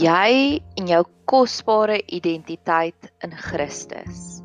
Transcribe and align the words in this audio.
jy 0.00 0.60
en 0.80 0.86
jou 0.88 1.00
kosbare 1.28 1.98
identiteit 2.08 3.10
in 3.24 3.34
Christus. 3.36 4.40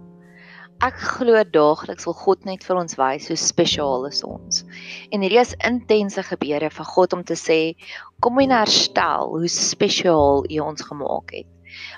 Ek 0.84 0.98
glo 1.00 1.40
daagliks 1.48 2.08
wil 2.10 2.16
God 2.20 2.42
net 2.48 2.66
vir 2.68 2.80
ons 2.82 2.98
wys 3.00 3.30
hoe 3.32 3.38
spesiaal 3.40 4.04
is 4.10 4.20
ons. 4.28 4.66
En 5.16 5.24
hierdie 5.24 5.40
is 5.40 5.54
intense 5.64 6.26
gebede 6.28 6.68
van 6.76 6.90
God 6.90 7.16
om 7.16 7.24
te 7.24 7.38
sê, 7.40 7.60
kom 8.20 8.42
en 8.44 8.52
herstel 8.52 9.32
hoe 9.32 9.52
spesiaal 9.52 10.44
U 10.50 10.60
ons 10.66 10.84
gemaak 10.90 11.32
het. 11.38 11.48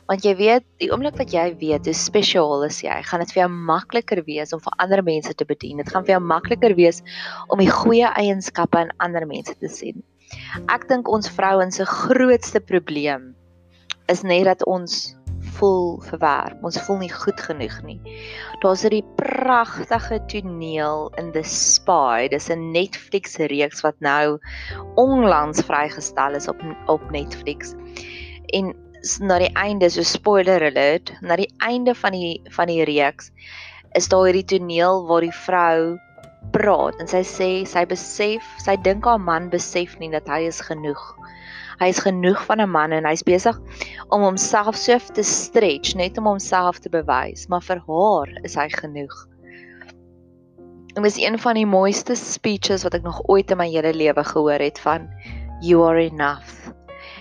Want 0.09 0.25
jy 0.25 0.35
weet, 0.37 0.65
die 0.81 0.91
oomblik 0.93 1.17
wat 1.17 1.33
jy 1.33 1.47
weet 1.57 1.89
hoe 1.89 1.95
spesiaal 1.97 2.67
is 2.67 2.83
jy, 2.85 2.99
gaan 3.09 3.25
dit 3.25 3.33
vir 3.33 3.43
jou 3.43 3.49
makliker 3.71 4.21
wees 4.29 4.53
om 4.53 4.61
vir 4.61 4.77
ander 4.85 5.01
mense 5.05 5.33
te 5.33 5.49
bedien. 5.49 5.81
Dit 5.81 5.89
gaan 5.93 6.05
vir 6.05 6.17
jou 6.17 6.21
makliker 6.25 6.77
wees 6.77 7.01
om 7.49 7.61
die 7.61 7.71
goeie 7.73 8.13
eienskappe 8.21 8.85
in 8.85 8.93
ander 9.01 9.25
mense 9.29 9.57
te 9.57 9.71
sien. 9.71 10.05
Ek 10.69 10.85
dink 10.91 11.09
ons 11.09 11.29
vrouens 11.33 11.81
se 11.81 11.85
grootste 11.87 12.61
probleem 12.61 13.31
is 14.07 14.23
net 14.23 14.45
dat 14.47 14.65
ons 14.65 15.15
voel 15.57 15.97
verwerp. 16.05 16.63
Ons 16.65 16.79
voel 16.85 17.01
nie 17.03 17.11
goed 17.11 17.39
genoeg 17.41 17.77
nie. 17.85 17.99
Daar's 18.63 18.83
'n 18.85 19.03
pragtige 19.15 20.19
toneel 20.27 21.11
in 21.17 21.31
The 21.31 21.43
Spy. 21.43 22.27
Dis 22.29 22.49
'n 22.49 22.71
Netflix 22.71 23.37
reeks 23.37 23.81
wat 23.81 23.99
nou 23.99 24.39
onlangs 24.95 25.61
vrygestel 25.61 26.35
is 26.35 26.47
op 26.47 26.61
op 26.87 27.11
Netflix. 27.11 27.75
En 28.53 28.75
na 29.19 29.39
die 29.39 29.53
einde, 29.53 29.89
so 29.89 30.01
spoiler 30.01 30.63
alert, 30.63 31.13
na 31.21 31.35
die 31.35 31.53
einde 31.57 31.95
van 31.95 32.11
die 32.11 32.41
van 32.49 32.67
die 32.67 32.83
reeks 32.83 33.31
is 33.93 34.07
daar 34.07 34.25
hierdie 34.25 34.45
toneel 34.45 35.05
waar 35.07 35.21
die 35.21 35.33
vrou 35.33 35.99
praat 36.51 36.95
en 36.99 37.07
sy 37.07 37.23
sê 37.23 37.65
sy 37.65 37.85
besef, 37.85 38.43
sy 38.63 38.75
dink 38.75 39.05
haar 39.05 39.19
man 39.19 39.49
besef 39.49 39.97
nie 39.99 40.09
dat 40.09 40.27
hy 40.27 40.45
is 40.47 40.61
genoeg 40.61 41.16
Hy 41.77 41.91
is 41.93 42.01
genoeg 42.01 42.39
van 42.45 42.61
'n 42.61 42.69
man 42.69 42.91
en 42.91 43.05
hy's 43.05 43.23
besig 43.23 43.57
om 44.09 44.21
homself 44.21 44.75
so 44.75 44.97
te 45.13 45.23
stretch 45.23 45.95
net 45.95 46.17
om 46.17 46.25
homself 46.25 46.79
te 46.79 46.89
bewys, 46.89 47.47
maar 47.47 47.61
vir 47.61 47.81
haar 47.87 48.29
is 48.43 48.55
hy 48.55 48.69
genoeg. 48.69 49.13
En 50.97 51.03
dis 51.03 51.19
een 51.21 51.37
van 51.39 51.53
die 51.53 51.65
mooiste 51.65 52.15
speeches 52.15 52.83
wat 52.83 52.95
ek 52.97 53.03
nog 53.05 53.21
ooit 53.29 53.51
in 53.51 53.57
my 53.57 53.69
hele 53.69 53.93
lewe 53.93 54.23
gehoor 54.23 54.59
het 54.59 54.79
van 54.79 55.05
you 55.61 55.85
are 55.85 56.01
enough. 56.01 56.73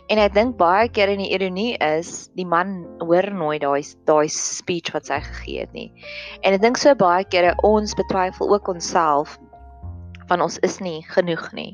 En 0.08 0.18
ek 0.22 0.32
dink 0.32 0.56
baie 0.56 0.88
keer 0.88 1.10
in 1.12 1.20
die 1.20 1.32
ironie 1.34 1.74
is 1.82 2.30
die 2.38 2.46
man 2.46 2.86
hoor 3.02 3.26
nooit 3.34 3.60
daai 3.60 3.82
daai 4.08 4.28
speech 4.32 4.92
wat 4.94 5.10
sy 5.10 5.18
gegee 5.20 5.66
het 5.66 5.72
nie. 5.74 5.90
En 6.40 6.54
ek 6.54 6.62
dink 6.62 6.78
so 6.80 6.94
baie 6.94 7.26
kere 7.28 7.52
ons 7.66 7.92
betwyfel 7.98 8.54
ook 8.54 8.70
onsself 8.72 9.36
van 10.28 10.42
ons 10.44 10.58
is 10.66 10.78
nie 10.84 11.00
genoeg 11.10 11.50
nie. 11.56 11.72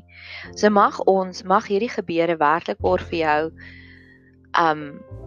So 0.55 0.69
mag 0.69 0.99
ons 1.09 1.43
mag 1.43 1.67
hierdie 1.71 1.91
gebede 1.91 2.37
werklik 2.41 2.81
word 2.83 3.05
vir 3.09 3.19
jou 3.19 3.39
um 4.59 4.83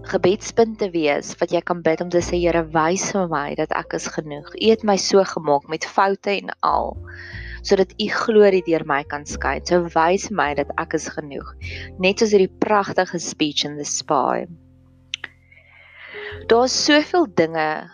gebedspunte 0.07 0.93
wees 0.95 1.33
wat 1.41 1.51
jy 1.51 1.61
kan 1.67 1.83
bid 1.83 2.01
om 2.05 2.11
te 2.15 2.23
sê 2.23 2.39
Here 2.39 2.63
wys 2.75 3.09
vir 3.15 3.27
my 3.31 3.57
dat 3.59 3.73
ek 3.75 3.97
is 3.99 4.07
genoeg. 4.15 4.53
U 4.55 4.71
het 4.71 4.85
my 4.87 4.97
so 4.97 5.25
gemaak 5.25 5.67
met 5.73 5.87
foute 5.87 6.31
en 6.37 6.55
al 6.63 6.95
sodat 7.67 7.91
u 7.99 8.07
glorie 8.07 8.63
deur 8.63 8.85
my 8.87 9.03
kan 9.11 9.27
skyn. 9.27 9.65
So 9.67 9.89
wys 9.97 10.31
my 10.31 10.53
dat 10.55 10.71
ek 10.79 10.95
is 10.95 11.09
genoeg. 11.11 11.51
Net 11.99 12.23
soos 12.23 12.31
hierdie 12.37 12.53
pragtige 12.63 13.19
speech 13.19 13.67
in 13.67 13.75
the 13.81 13.85
spy. 13.85 14.47
Daar's 16.47 16.77
soveel 16.85 17.27
dinge 17.35 17.91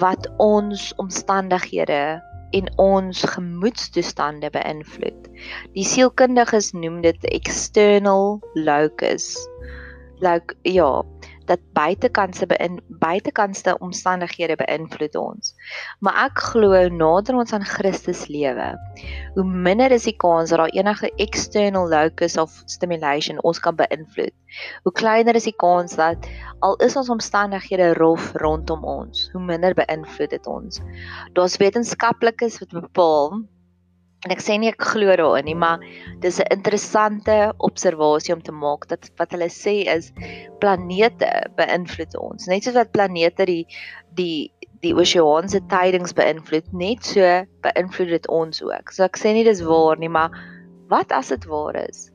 wat 0.00 0.26
ons 0.42 0.90
omstandighede 0.98 2.22
en 2.54 2.70
ons 2.82 3.24
gemoedstoestande 3.34 4.50
beïnvloed. 4.54 5.28
Die 5.74 5.86
sielkundiges 5.86 6.72
noem 6.76 7.00
dit 7.04 7.26
external 7.34 8.38
locus. 8.54 9.32
Like 10.22 10.54
ja, 10.62 11.02
dat 11.48 11.60
buitekantse 11.76 12.46
beïn 12.46 12.80
buitekantse 13.02 13.76
omstandighede 13.84 14.56
beïnvloed 14.60 15.16
ons. 15.20 15.54
Maar 16.00 16.18
ek 16.26 16.44
glo 16.50 16.88
nader 16.88 17.38
ons 17.40 17.52
aan 17.52 17.66
Christus 17.68 18.26
lewe, 18.32 18.72
hoe 19.34 19.44
minder 19.44 19.92
is 19.92 20.08
die 20.08 20.16
kans 20.16 20.50
dat 20.50 20.62
daar 20.62 20.74
enige 20.76 21.12
external 21.22 21.88
locus 21.88 22.38
of 22.40 22.62
stimulation 22.66 23.42
ons 23.42 23.60
kan 23.60 23.76
beïnvloed. 23.76 24.34
Hoe 24.82 24.92
kleiner 24.92 25.34
is 25.34 25.48
die 25.48 25.56
kans 25.56 25.96
dat 25.98 26.28
al 26.64 26.76
is 26.86 26.96
ons 26.96 27.10
omstandighede 27.10 27.92
rof 27.98 28.32
rondom 28.42 28.84
ons, 28.84 29.28
hoe 29.32 29.42
minder 29.42 29.74
beïnvloed 29.74 30.30
dit 30.30 30.46
ons. 30.46 30.80
Daar's 31.32 31.58
wetenskaplikes 31.60 32.60
wat 32.62 32.76
bepaal 32.80 33.42
En 34.24 34.32
ek 34.32 34.40
sê 34.40 34.56
nie 34.56 34.70
ek 34.72 34.80
glo 34.80 35.12
daarin 35.20 35.44
nie, 35.44 35.54
maar 35.54 35.82
dis 36.24 36.40
'n 36.40 36.48
interessante 36.56 37.52
observasie 37.58 38.32
om 38.34 38.42
te 38.42 38.52
maak 38.52 38.88
dat 38.88 39.10
wat 39.20 39.32
hulle 39.36 39.50
sê 39.52 39.84
is 39.96 40.12
planete 40.60 41.28
beïnvloed 41.58 42.16
ons. 42.16 42.48
Net 42.48 42.64
soos 42.64 42.78
wat 42.80 42.92
planete 42.92 43.44
die 43.44 43.66
die 44.16 44.50
die 44.80 44.94
oseaanse 44.94 45.60
tydings 45.68 46.16
beïnvloed, 46.16 46.72
net 46.72 47.04
so 47.04 47.20
beïnvloed 47.64 48.16
dit 48.16 48.28
ons 48.28 48.62
ook. 48.62 48.92
So 48.92 49.04
ek 49.04 49.20
sê 49.20 49.32
nie 49.36 49.44
dis 49.44 49.60
waar 49.60 50.00
nie, 50.00 50.08
maar 50.08 50.32
wat 50.88 51.12
as 51.12 51.28
dit 51.28 51.44
waar 51.44 51.76
is? 51.76 52.10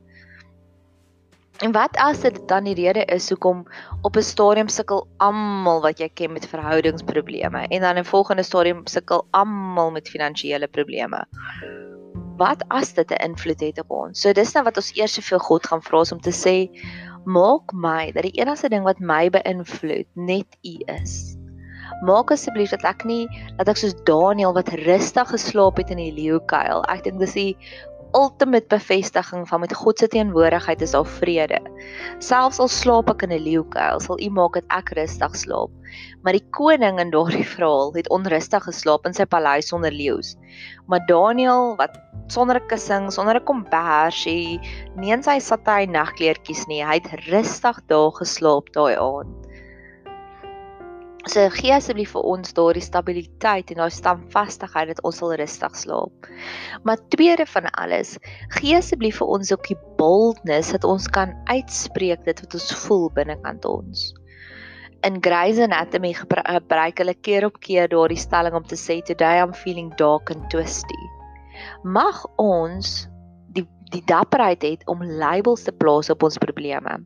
En 1.59 1.73
wat 1.75 1.97
as 1.99 2.21
dit 2.23 2.37
dan 2.47 2.63
die 2.63 2.75
rede 2.77 3.03
is 3.11 3.29
hoekom 3.29 3.65
op 4.01 4.15
'n 4.15 4.23
stadium 4.23 4.69
sukkel 4.69 5.07
almal 5.17 5.81
wat 5.81 5.99
jy 5.99 6.09
ken 6.09 6.33
met 6.33 6.47
verhoudingsprobleme 6.47 7.67
en 7.67 7.81
dan 7.81 7.97
in 7.97 8.03
'n 8.03 8.13
volgende 8.15 8.43
stadium 8.43 8.87
sukkel 8.87 9.27
almal 9.31 9.91
met 9.91 10.09
finansiële 10.09 10.67
probleme? 10.67 11.25
Wat 12.39 12.63
as 12.71 12.93
dit 12.95 13.11
'n 13.11 13.23
invloed 13.29 13.59
het 13.59 13.79
op 13.83 13.91
ons? 13.91 14.21
So 14.21 14.33
dis 14.33 14.53
nou 14.53 14.63
wat 14.63 14.77
ons 14.77 14.91
eers 14.95 15.13
soveel 15.13 15.39
God 15.39 15.67
gaan 15.67 15.83
vra 15.83 16.03
om 16.11 16.21
te 16.21 16.31
sê 16.31 16.55
maak 17.25 17.73
my 17.73 18.11
dat 18.15 18.23
die 18.23 18.39
enigste 18.41 18.69
ding 18.69 18.83
wat 18.83 18.99
my 18.99 19.29
beïnvloed 19.29 20.07
net 20.15 20.47
U 20.63 20.75
is. 21.01 21.35
Maak 22.01 22.31
asseblief 22.31 22.71
dat 22.71 22.83
ek 22.87 23.03
nie 23.03 23.27
dat 23.57 23.67
ek 23.67 23.77
soos 23.77 23.95
Daniël 24.07 24.53
wat 24.55 24.71
rustig 24.85 25.29
geslaap 25.29 25.77
het 25.77 25.91
in 25.91 25.99
die 25.99 26.13
leeukuil. 26.15 26.85
Ek 26.87 27.03
dink 27.03 27.19
dis 27.19 27.35
die 27.35 27.57
ultimate 28.13 28.67
bevestiging 28.67 29.47
van 29.47 29.59
met 29.59 29.73
God 29.73 29.99
se 29.99 30.07
teenwoordigheid 30.07 30.81
is 30.81 30.91
daar 30.91 31.05
vrede. 31.05 31.59
Selfs 32.19 32.59
al 32.59 32.67
slaap 32.67 33.09
ek 33.09 33.21
in 33.27 33.33
'n 33.33 33.43
leeukuil, 33.43 33.99
sal 33.99 34.19
U 34.19 34.29
maak 34.29 34.53
dat 34.53 34.63
ek 34.69 34.89
rustig 34.97 35.35
slaap. 35.35 35.69
Maar 36.23 36.33
die 36.33 36.47
koning 36.49 36.99
in 36.99 37.11
daardie 37.11 37.45
verhaal 37.55 37.93
het 37.93 38.09
onrustig 38.09 38.63
geslaap 38.63 39.05
in 39.05 39.13
sy 39.13 39.25
paleis 39.25 39.67
sonder 39.67 39.91
leeu's. 39.91 40.35
Maar 40.87 41.05
Daniël 41.05 41.75
wat 41.77 41.97
sonder 42.27 42.61
'n 42.61 42.67
kussing, 42.67 43.11
sonder 43.11 43.35
'n 43.35 43.45
kombersie, 43.45 44.59
nie 44.95 45.11
in 45.11 45.23
sy 45.23 45.39
satijn 45.39 45.91
nagkleertjies 45.91 46.67
nie, 46.67 46.83
hy 46.85 46.99
het 47.01 47.27
rustig 47.29 47.77
daar 47.87 48.11
geslaap 48.11 48.73
daai 48.73 48.95
aand. 48.95 49.48
So 51.27 51.43
gee 51.51 51.73
asseblief 51.75 52.13
vir 52.15 52.23
ons 52.31 52.53
daardie 52.55 52.83
stabiliteit 52.83 53.73
en 53.73 53.81
daai 53.81 53.91
standvastigheid 53.91 54.93
dat 54.93 55.01
ons 55.03 55.17
sal 55.19 55.33
rustig 55.41 55.75
slaap. 55.75 56.29
Maar 56.87 57.01
tweede 57.11 57.43
van 57.49 57.67
alles, 57.83 58.15
gee 58.55 58.77
asseblief 58.77 59.19
vir 59.19 59.33
ons 59.35 59.51
ook 59.51 59.67
die 59.67 59.77
boldness 59.99 60.71
dat 60.77 60.87
ons 60.87 61.09
kan 61.11 61.35
uitspreek 61.51 62.23
dit 62.23 62.39
wat 62.45 62.55
ons 62.55 62.71
voel 62.85 63.09
binnekant 63.19 63.67
ons. 63.67 64.07
In 65.03 65.19
Grey's 65.23 65.59
Anatomy 65.59 66.13
gebruik 66.15 67.03
hulle 67.03 67.15
keer 67.27 67.45
op 67.47 67.59
keer 67.63 67.91
daardie 67.91 68.19
stelling 68.19 68.55
om 68.55 68.63
te 68.63 68.79
sê 68.79 69.01
today 69.03 69.43
I'm 69.43 69.53
feeling 69.53 69.91
dark 69.99 70.31
and 70.31 70.47
twisty. 70.51 71.03
Mag 71.83 72.23
ons 72.39 73.08
die 73.93 74.03
dapperheid 74.05 74.63
het 74.65 74.87
om 74.87 75.03
labels 75.03 75.63
te 75.65 75.71
plaas 75.71 76.09
op 76.13 76.23
ons 76.23 76.37
probleme. 76.37 76.99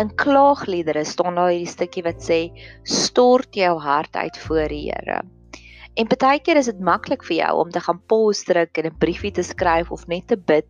In 0.00 0.14
klaagliedere 0.14 1.04
staan 1.04 1.38
daar 1.38 1.52
hierdie 1.52 1.70
stukkie 1.70 2.04
wat 2.06 2.22
sê 2.22 2.40
stort 2.82 3.54
jou 3.54 3.76
hart 3.80 4.16
uit 4.16 4.38
voor 4.46 4.68
die 4.68 4.88
Here. 4.90 5.22
En 5.94 6.08
baie 6.08 6.40
keer 6.40 6.56
is 6.56 6.70
dit 6.70 6.80
maklik 6.80 7.24
vir 7.28 7.36
jou 7.36 7.52
om 7.60 7.70
te 7.70 7.80
gaan 7.84 8.00
pause 8.08 8.46
druk 8.48 8.78
en 8.78 8.86
'n 8.86 8.98
briefie 8.98 9.32
te 9.32 9.42
skryf 9.42 9.90
of 9.90 10.06
net 10.06 10.26
te 10.26 10.36
bid 10.36 10.68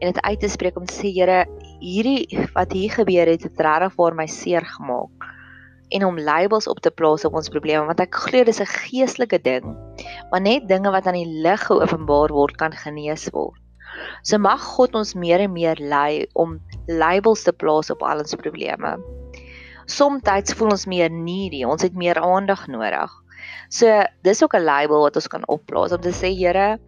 en 0.00 0.12
dit 0.12 0.22
uit 0.22 0.40
te 0.40 0.48
spreek 0.48 0.76
om 0.76 0.86
te 0.86 0.94
sê 0.94 1.10
Here, 1.10 1.46
hierdie 1.80 2.48
wat 2.54 2.72
hier 2.72 2.90
gebeur 2.90 3.26
het, 3.26 3.42
het 3.42 3.60
regtig 3.60 3.96
vir 3.96 4.14
my 4.14 4.26
seer 4.26 4.64
gemaak 4.64 5.32
en 5.92 6.04
om 6.04 6.20
labels 6.20 6.68
op 6.68 6.80
te 6.80 6.90
plaas 6.90 7.24
op 7.24 7.34
ons 7.34 7.50
probleme 7.52 7.84
want 7.88 8.00
ek 8.00 8.14
glo 8.26 8.44
dis 8.44 8.60
'n 8.60 8.66
geestelike 8.66 9.40
ding. 9.42 9.76
Maar 10.30 10.40
net 10.40 10.68
dinge 10.68 10.90
wat 10.90 11.06
aan 11.06 11.20
die 11.20 11.42
lig 11.44 11.66
geopenbaar 11.66 12.32
word 12.32 12.56
kan 12.56 12.72
genees 12.72 13.28
word. 13.32 13.61
So 14.22 14.38
mag 14.38 14.62
God 14.76 14.94
ons 14.98 15.14
meer 15.14 15.40
en 15.40 15.52
meer 15.52 15.80
lei 15.80 16.26
om 16.34 16.58
labels 16.88 17.42
te 17.46 17.52
plaas 17.52 17.90
op 17.90 18.02
al 18.02 18.22
ons 18.24 18.36
probleme. 18.38 18.96
Somstyds 19.90 20.54
voel 20.54 20.76
ons 20.76 20.86
meer 20.86 21.10
needy, 21.10 21.64
ons 21.64 21.82
het 21.82 21.96
meer 21.98 22.20
aandag 22.22 22.68
nodig. 22.70 23.10
So 23.68 23.88
dis 24.22 24.42
ook 24.42 24.54
'n 24.54 24.64
label 24.64 25.02
wat 25.02 25.16
ons 25.16 25.28
kan 25.28 25.46
opplaas 25.48 25.92
om 25.92 26.00
te 26.00 26.12
sê 26.12 26.30
Here, 26.30 26.78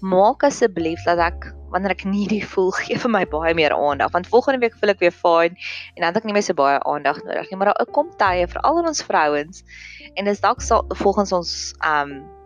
maak 0.00 0.42
asseblief 0.42 1.04
dat 1.04 1.18
ek 1.18 1.52
wanneer 1.70 1.94
ek 1.94 2.04
needy 2.04 2.40
voel, 2.42 2.72
gee 2.82 2.98
vir 2.98 3.10
my 3.10 3.24
baie 3.30 3.54
meer 3.54 3.74
aandag 3.76 4.10
want 4.12 4.26
volgende 4.26 4.60
week 4.64 4.76
voel 4.80 4.94
ek 4.94 5.00
weer 5.04 5.14
fyn 5.14 5.54
en 5.94 6.02
dan 6.02 6.10
het 6.10 6.16
ek 6.16 6.24
nie 6.24 6.32
meer 6.32 6.46
so 6.46 6.54
baie 6.54 6.80
aandag 6.82 7.22
nodig 7.24 7.50
nie, 7.50 7.58
maar 7.60 7.72
daar 7.72 7.94
kom 7.94 8.10
tye 8.18 8.46
vir 8.46 8.60
al 8.66 8.82
ons 8.82 9.02
vrouens 9.02 9.64
en 10.16 10.24
dis 10.24 10.40
dalk 10.40 10.62
sal 10.62 10.84
volgens 11.02 11.32
ons 11.32 11.74
um 11.86 12.39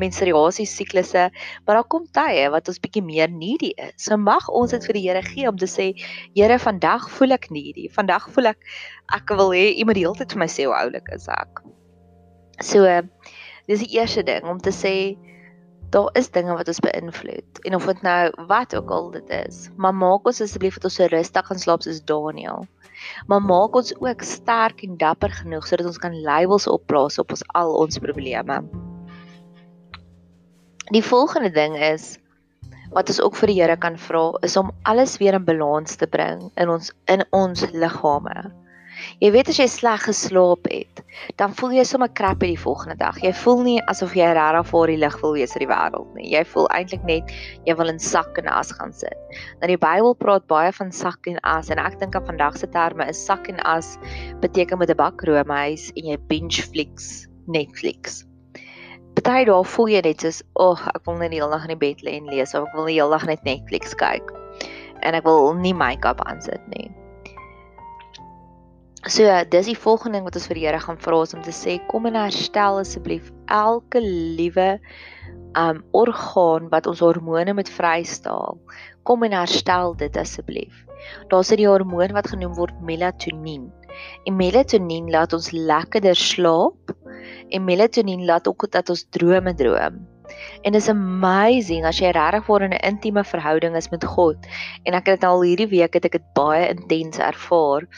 menstruasie 0.00 0.66
siklusse, 0.68 1.28
maar 1.66 1.80
daar 1.80 1.88
kom 1.92 2.06
tye 2.16 2.46
wat 2.52 2.68
ons 2.70 2.80
bietjie 2.82 3.02
meer 3.04 3.30
needy 3.32 3.72
is. 3.76 3.96
So 4.04 4.16
mag 4.20 4.48
ons 4.48 4.74
dit 4.74 4.86
vir 4.88 4.98
die 4.98 5.04
Here 5.08 5.22
gee 5.26 5.48
om 5.48 5.58
te 5.60 5.68
sê, 5.70 5.90
Here, 6.36 6.58
vandag 6.62 7.08
voel 7.16 7.36
ek 7.36 7.50
needy. 7.54 7.88
Vandag 7.94 8.28
voel 8.34 8.52
ek 8.54 8.70
ek 9.16 9.34
wil 9.38 9.54
hê 9.56 9.70
iemand 9.74 9.98
die 9.98 10.06
hele 10.06 10.18
tyd 10.18 10.36
vir 10.36 10.44
my 10.44 10.50
sê 10.50 10.68
hoe 10.68 10.76
oulik 10.76 11.10
is 11.14 11.26
ek. 11.32 11.64
So 12.60 12.86
dis 13.70 13.82
die 13.84 13.96
eerste 13.98 14.24
ding 14.26 14.46
om 14.48 14.60
te 14.62 14.72
sê 14.74 14.94
daar 15.90 16.10
is 16.18 16.30
dinge 16.30 16.54
wat 16.54 16.68
ons 16.70 16.82
beïnvloed 16.84 17.62
en 17.66 17.74
of 17.74 17.86
dit 17.90 18.02
nou 18.06 18.18
wat 18.50 18.74
ook 18.76 18.90
al 18.94 19.08
dit 19.16 19.32
is, 19.40 19.64
maar 19.76 19.94
maak 19.94 20.28
ons 20.30 20.42
asseblief 20.44 20.78
dat 20.78 20.86
ons 20.86 21.00
so 21.00 21.08
rustig 21.10 21.48
gaan 21.48 21.58
slaap 21.58 21.82
soos 21.82 21.98
Daniel. 22.06 22.68
Maar 23.26 23.42
maak 23.42 23.74
ons 23.74 23.90
ook 23.98 24.22
sterk 24.22 24.84
en 24.86 24.98
dapper 25.00 25.34
genoeg 25.40 25.66
sodat 25.66 25.90
ons 25.90 25.98
kan 25.98 26.14
labels 26.22 26.68
opplaas 26.70 27.18
op 27.18 27.34
ons 27.34 27.44
al 27.58 27.74
ons 27.82 27.98
probleme. 27.98 28.60
Die 30.90 31.04
volgende 31.04 31.50
ding 31.54 31.76
is 31.78 32.16
wat 32.90 33.06
ons 33.12 33.20
ook 33.22 33.36
vir 33.38 33.46
die 33.52 33.60
Here 33.60 33.76
kan 33.78 33.94
vra 33.94 34.24
is 34.42 34.56
om 34.58 34.72
alles 34.90 35.12
weer 35.22 35.36
in 35.38 35.44
balans 35.46 35.94
te 36.00 36.08
bring 36.10 36.48
in 36.58 36.72
ons 36.72 36.88
in 37.06 37.22
ons 37.30 37.62
liggame. 37.70 38.48
Jy 39.22 39.28
weet 39.36 39.52
as 39.52 39.60
jy 39.60 39.68
sleg 39.70 40.02
geslaap 40.08 40.66
het, 40.66 41.04
dan 41.38 41.54
voel 41.54 41.76
jy 41.78 41.84
sommer 41.86 42.10
crappy 42.18 42.48
die 42.50 42.58
volgende 42.58 42.96
dag. 42.98 43.20
Jy 43.22 43.30
voel 43.38 43.62
nie 43.68 43.76
asof 43.92 44.16
jy 44.18 44.32
regtig 44.34 44.66
voor 44.72 44.90
die 44.90 44.98
lig 44.98 45.14
wil 45.22 45.36
wees 45.38 45.54
in 45.54 45.62
die 45.62 45.70
wêreld 45.70 46.10
nie. 46.18 46.26
Jy 46.32 46.42
voel 46.50 46.66
eintlik 46.74 47.06
net 47.06 47.30
jy 47.68 47.76
wil 47.78 47.92
in 47.92 48.02
sak 48.02 48.40
en 48.42 48.50
as 48.50 48.74
gaan 48.74 48.90
sit. 48.90 49.38
Nou 49.62 49.70
die 49.70 49.78
Bybel 49.78 50.16
praat 50.18 50.48
baie 50.50 50.72
van 50.74 50.90
sak 50.90 51.30
en 51.30 51.38
as 51.46 51.70
en 51.70 51.78
ek 51.78 52.00
dink 52.02 52.18
aan 52.18 52.26
vandag 52.32 52.58
se 52.58 52.66
terme 52.74 53.06
is 53.14 53.22
sak 53.30 53.46
en 53.52 53.62
as 53.62 53.94
beteken 54.42 54.82
met 54.82 54.90
'n 54.90 54.98
bak 54.98 55.22
roomys 55.22 55.92
en 55.94 56.10
jy 56.10 56.18
binge 56.26 56.66
flicks 56.66 57.30
Netflix 57.46 58.24
party 59.16 59.44
dae 59.48 59.64
voel 59.74 59.90
jy 59.92 60.00
net 60.04 60.20
soos, 60.20 60.42
"Ag, 60.56 60.80
oh, 60.86 60.88
ek 60.94 61.06
wil 61.06 61.18
net 61.18 61.30
die 61.30 61.40
hele 61.40 61.50
dag 61.50 61.66
in 61.68 61.78
die 61.78 61.82
bed 61.86 62.02
lê 62.02 62.16
en 62.16 62.26
lees 62.26 62.54
of 62.54 62.68
ek 62.68 62.74
wil 62.74 62.86
die 62.86 62.98
hele 62.98 63.10
dag 63.10 63.26
net 63.26 63.44
Netflix 63.44 63.94
kyk." 63.94 64.32
En 65.02 65.14
ek 65.14 65.24
wil 65.24 65.54
nie 65.54 65.74
make-up 65.74 66.20
aansit 66.26 66.60
nie. 66.68 66.90
So, 69.08 69.24
dis 69.48 69.66
die 69.66 69.78
volgende 69.78 70.18
ding 70.18 70.24
wat 70.24 70.36
ons 70.36 70.46
vir 70.46 70.58
die 70.58 70.66
Here 70.66 70.78
gaan 70.78 70.98
vra 71.00 71.22
om 71.22 71.42
te 71.42 71.54
sê, 71.56 71.80
"Kom 71.88 72.06
en 72.06 72.14
herstel 72.14 72.78
asseblief 72.78 73.32
elke 73.48 74.00
liewe 74.00 74.78
um 75.56 75.82
orgaan 75.92 76.68
wat 76.68 76.86
ons 76.86 77.00
hormone 77.00 77.54
moet 77.54 77.68
vrystaal. 77.68 78.58
Kom 79.04 79.24
en 79.24 79.32
herstel 79.32 79.96
dit 79.96 80.16
asseblief." 80.16 80.86
Daar's 81.30 81.48
die 81.48 81.66
hormoon 81.66 82.12
wat 82.12 82.28
genoem 82.28 82.54
word 82.54 82.74
melatonien. 82.82 83.72
En 84.26 84.36
melatonien 84.36 85.10
laat 85.10 85.32
ons 85.32 85.50
lekkerder 85.50 86.16
slaap 86.16 86.92
en 87.48 87.64
melatonien 87.64 88.24
laat 88.24 88.48
ook 88.48 88.70
dat 88.70 88.88
ons 88.88 89.06
drome 89.10 89.54
droom. 89.54 90.06
En 90.62 90.74
is 90.74 90.88
amazing 90.88 91.84
as 91.88 91.98
jy 91.98 92.12
regtig 92.14 92.44
voor 92.46 92.62
in 92.66 92.74
'n 92.74 92.84
intieme 92.86 93.24
verhouding 93.24 93.76
is 93.76 93.90
met 93.90 94.04
God. 94.04 94.36
En 94.84 94.94
ek 94.94 95.06
het 95.06 95.20
dit 95.20 95.28
al 95.28 95.42
hierdie 95.42 95.68
week 95.68 95.94
het 95.94 96.04
ek 96.04 96.12
dit 96.12 96.32
baie 96.34 96.68
intens 96.68 97.18
ervaar. 97.18 97.88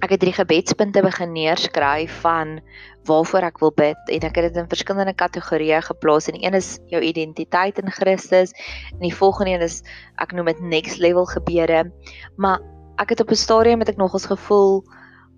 Ek 0.00 0.10
het 0.10 0.20
drie 0.20 0.32
gebedspunte 0.32 1.02
begin 1.02 1.32
neerskryf 1.32 2.20
van 2.20 2.60
waarvoor 3.04 3.46
ek 3.48 3.58
wil 3.58 3.72
bid 3.72 4.10
en 4.12 4.26
ek 4.28 4.36
het 4.36 4.52
dit 4.52 4.56
in 4.56 4.68
verskillende 4.68 5.14
kategorieë 5.14 5.80
geplaas. 5.82 6.28
En 6.28 6.44
een 6.44 6.54
is 6.54 6.78
jou 6.92 7.02
identiteit 7.02 7.78
in 7.78 7.90
Christus 7.90 8.52
en 8.92 9.00
die 9.00 9.14
volgende 9.14 9.50
een 9.50 9.62
is 9.62 9.82
ek 10.16 10.32
noem 10.32 10.46
dit 10.46 10.60
next 10.60 10.98
level 10.98 11.26
gebede. 11.26 11.92
Maar 12.36 12.60
ek 12.98 13.08
het 13.08 13.20
op 13.20 13.30
'n 13.30 13.34
stadium 13.34 13.78
met 13.78 13.88
ek 13.88 13.96
nogals 13.96 14.26
gevoel, 14.26 14.84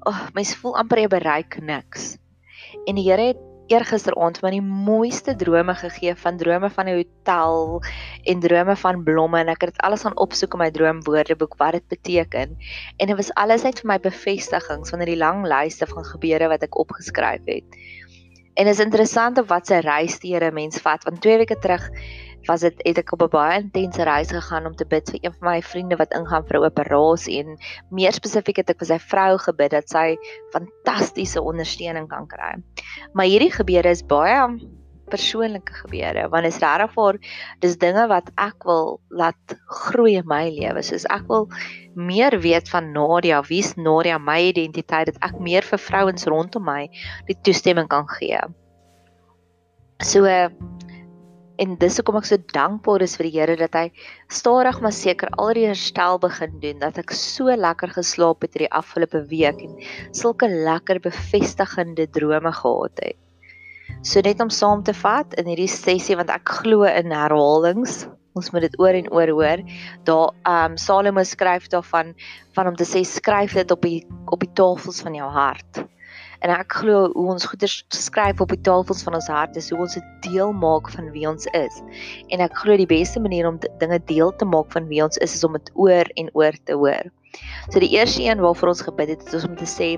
ag, 0.01 0.15
oh, 0.15 0.29
mens 0.35 0.57
voel 0.57 0.77
amper 0.77 0.99
jy 0.99 1.07
bereik 1.07 1.61
niks. 1.61 2.19
En 2.87 2.95
die 2.95 3.07
Here 3.11 3.33
het 3.33 3.45
eergisteraand 3.69 4.41
my 4.43 4.51
die 4.55 4.65
mooiste 4.65 5.35
drome 5.37 5.75
gegee 5.77 6.15
van 6.17 6.39
drome 6.41 6.71
van 6.73 6.89
'n 6.89 6.97
hotel 6.97 7.83
en 8.25 8.41
drome 8.41 8.77
van 8.77 9.03
blomme 9.05 9.41
en 9.41 9.49
ek 9.49 9.61
het 9.61 9.75
dit 9.75 9.85
alles 9.85 10.03
gaan 10.03 10.17
opsoek 10.17 10.53
in 10.53 10.59
my 10.59 10.71
droomwoordeboek 10.71 11.55
wat 11.59 11.73
dit 11.73 11.89
beteken. 11.89 12.57
En 12.97 13.07
dit 13.07 13.17
was 13.17 13.33
alles 13.35 13.63
net 13.63 13.81
vir 13.81 13.89
my 13.93 13.99
bevestigings 13.99 14.91
van 14.91 14.99
hierdie 14.99 15.21
lang 15.21 15.45
lyste 15.47 15.87
van 15.87 16.05
gebeure 16.05 16.49
wat 16.49 16.63
ek 16.63 16.79
opgeskryf 16.79 17.45
het. 17.45 17.65
En 18.55 18.67
is 18.67 18.81
interessant 18.81 19.39
op 19.39 19.49
watter 19.49 19.81
reis 19.81 20.19
die 20.19 20.33
Here 20.35 20.51
mens 20.51 20.81
vat 20.83 21.05
want 21.05 21.21
2 21.21 21.37
weke 21.39 21.59
terug 21.59 21.91
was 22.49 22.65
dit 22.65 22.81
het 22.87 22.99
ek 23.03 23.13
op 23.13 23.23
'n 23.23 23.31
baie 23.33 23.61
intense 23.61 24.03
reis 24.03 24.33
gegaan 24.33 24.67
om 24.67 24.75
te 24.77 24.87
bid 24.89 25.11
vir 25.11 25.21
een 25.23 25.35
van 25.39 25.49
my 25.51 25.61
vriende 25.63 25.97
wat 25.97 26.15
ingaan 26.17 26.47
vir 26.49 26.59
'n 26.59 26.65
operasie 26.71 27.39
en 27.45 27.59
meer 27.91 28.13
spesifiek 28.13 28.57
het 28.57 28.71
ek 28.71 28.79
vir 28.79 28.91
sy 28.93 28.99
vrou 28.99 29.39
gebid 29.39 29.71
dat 29.71 29.89
sy 29.89 30.17
fantastiese 30.53 31.43
ondersteuning 31.43 32.09
kan 32.09 32.27
kry. 32.27 32.55
Maar 33.13 33.27
hierdie 33.27 33.53
gebeure 33.53 33.91
is 33.91 34.03
baie 34.03 34.59
persoonlike 35.09 35.73
gebeure 35.83 36.29
want 36.29 36.47
is 36.47 36.61
regtig 36.63 36.93
vir 36.95 37.19
dis 37.65 37.77
dinge 37.77 38.07
wat 38.09 38.31
ek 38.37 38.65
wil 38.69 39.01
laat 39.11 39.57
groei 39.67 40.17
in 40.21 40.27
my 40.27 40.49
lewe. 40.51 40.83
Soos 40.83 41.07
ek 41.11 41.27
wil 41.29 41.49
meer 41.95 42.41
weet 42.41 42.69
van 42.69 42.93
Nadia, 42.93 43.43
wie's 43.43 43.75
Nadia, 43.77 44.19
my 44.19 44.41
identiteit 44.53 45.07
dat 45.07 45.19
ek 45.21 45.39
meer 45.41 45.63
vir 45.63 45.79
vrouens 45.79 46.27
rondom 46.27 46.65
my 46.65 46.89
die 47.27 47.39
toestemming 47.43 47.89
kan 47.89 48.07
gee. 48.19 48.41
So 50.01 50.25
en 51.63 51.75
dis 51.83 51.99
hoekom 51.99 52.19
ek 52.21 52.29
so 52.29 52.39
dankbaar 52.55 53.03
is 53.05 53.17
vir 53.19 53.29
die 53.29 53.35
Here 53.35 53.57
dat 53.59 53.75
hy 53.77 53.87
stadig 54.33 54.79
maar 54.85 54.95
seker 54.95 55.31
al 55.43 55.53
die 55.59 55.67
herstel 55.67 56.21
begin 56.23 56.55
doen 56.63 56.79
dat 56.83 57.01
ek 57.03 57.15
so 57.19 57.55
lekker 57.67 57.93
geslaap 57.97 58.47
het 58.47 58.55
hierdie 58.55 58.71
afgelope 58.81 59.25
week 59.33 59.65
en 59.67 59.75
sulke 60.17 60.49
lekker 60.51 61.03
bevestigende 61.09 62.07
drome 62.15 62.53
gehad 62.61 63.03
het. 63.03 63.19
So 64.07 64.23
net 64.23 64.41
om 64.45 64.53
saam 64.55 64.85
te 64.87 64.95
vat 64.95 65.35
in 65.41 65.51
hierdie 65.51 65.71
sessie 65.73 66.17
want 66.19 66.31
ek 66.31 66.57
glo 66.61 66.87
in 66.87 67.11
herhalings. 67.15 68.07
Ons 68.39 68.53
moet 68.55 68.69
dit 68.69 68.79
oor 68.79 68.95
en 68.95 69.09
oor 69.11 69.35
hoor. 69.35 69.67
Daar 70.07 70.35
ehm 70.47 70.75
um, 70.75 70.79
Salomo 70.79 71.25
skryf 71.27 71.67
daarvan 71.75 72.15
van 72.55 72.71
om 72.71 72.79
te 72.79 72.87
sê 72.87 73.03
skryf 73.03 73.59
dit 73.59 73.75
op 73.75 73.83
die 73.83 74.05
op 74.31 74.45
die 74.45 74.53
tafels 74.55 75.03
van 75.03 75.19
jou 75.19 75.31
hart 75.35 75.89
en 76.45 76.53
ek 76.55 76.79
glo 76.81 77.09
hoe 77.15 77.27
ons 77.35 77.47
goeders 77.51 77.81
skryf 77.95 78.41
op 78.45 78.53
die 78.55 78.61
tafels 78.69 79.03
van 79.07 79.19
ons 79.19 79.31
hart 79.33 79.57
is 79.61 79.71
hoe 79.73 79.81
ons 79.85 79.97
dit 79.99 80.11
deel 80.29 80.53
maak 80.53 80.91
van 80.95 81.11
wie 81.15 81.27
ons 81.29 81.49
is. 81.59 81.83
En 82.35 82.43
ek 82.45 82.57
glo 82.63 82.79
die 82.79 82.89
beste 82.91 83.21
manier 83.21 83.49
om 83.49 83.61
dinge 83.83 84.01
deel 84.11 84.35
te 84.37 84.49
maak 84.49 84.71
van 84.75 84.89
wie 84.91 85.03
ons 85.05 85.19
is 85.25 85.35
is 85.35 85.45
om 85.47 85.59
dit 85.59 85.73
oor 85.75 86.11
en 86.17 86.31
oor 86.35 86.59
te 86.65 86.79
hoor. 86.79 87.11
So 87.69 87.81
die 87.83 87.91
eerste 87.93 88.23
een 88.25 88.41
waarvoor 88.41 88.73
ons 88.73 88.83
gebid 88.87 89.09
het, 89.13 89.27
is 89.37 89.45
om 89.45 89.57
te 89.57 89.69
sê 89.69 89.89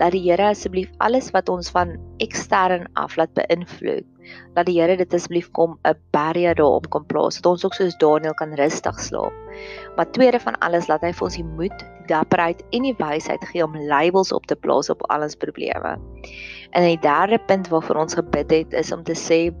dat 0.00 0.10
die 0.14 0.22
Here 0.24 0.48
asseblief 0.50 0.90
alles 0.98 1.30
wat 1.34 1.48
ons 1.48 1.70
van 1.70 1.94
ekstern 2.24 2.88
af 2.98 3.14
laat 3.16 3.30
beïnvloed, 3.38 4.06
dat 4.56 4.66
die 4.66 4.80
Here 4.80 4.96
dit 4.98 5.14
asseblief 5.14 5.50
kom 5.54 5.78
'n 5.86 5.94
barrier 6.10 6.54
daarop 6.54 6.90
kom 6.90 7.06
plaas, 7.06 7.38
dat 7.38 7.46
ons 7.46 7.64
ook 7.64 7.74
soos 7.74 7.96
Daniel 7.98 8.34
kan 8.34 8.54
rustig 8.54 9.00
slaap. 9.00 9.32
Maar 9.96 10.10
tweede 10.10 10.40
van 10.40 10.58
alles 10.58 10.88
laat 10.88 11.02
hy 11.02 11.12
vir 11.12 11.24
ons 11.24 11.36
die 11.36 11.44
moed, 11.44 11.78
die 11.78 12.06
dapperheid 12.06 12.64
en 12.70 12.82
die 12.82 12.96
wysheid 12.98 13.44
gee 13.44 13.64
om 13.64 13.76
labels 13.76 14.32
op 14.32 14.46
te 14.46 14.56
plaas 14.56 14.90
op 14.90 15.02
al 15.10 15.22
ons 15.22 15.36
probleme. 15.36 15.98
En 16.72 16.82
die 16.82 16.98
derde 16.98 17.38
punt 17.38 17.68
waarvoor 17.68 17.96
ons 17.96 18.14
gebid 18.14 18.50
het 18.50 18.72
is 18.72 18.92
om 18.92 19.04
te 19.04 19.14
sê 19.14 19.54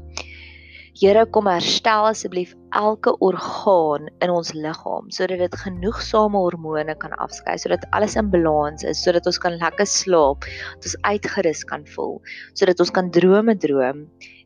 Here 0.94 1.24
kom 1.26 1.48
herstel 1.50 2.06
asseblief 2.06 2.52
elke 2.78 3.16
orgaan 3.18 4.04
in 4.22 4.30
ons 4.30 4.52
liggaam 4.54 5.08
sodat 5.10 5.40
dit 5.42 5.56
genoegsame 5.58 6.38
hormone 6.38 6.94
kan 7.02 7.16
afskei 7.18 7.56
sodat 7.58 7.82
alles 7.98 8.14
in 8.20 8.28
balans 8.30 8.86
is 8.86 9.00
sodat 9.02 9.26
ons 9.26 9.40
kan 9.42 9.58
lekker 9.58 9.88
slaap, 9.90 10.46
dat 10.76 10.86
ons 10.86 10.94
uitgerus 11.02 11.64
kan 11.66 11.82
voel, 11.96 12.20
sodat 12.54 12.78
ons 12.84 12.94
kan 12.94 13.10
drome 13.10 13.56
droom 13.58 14.04